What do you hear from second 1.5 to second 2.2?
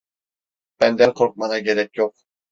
gerek yok.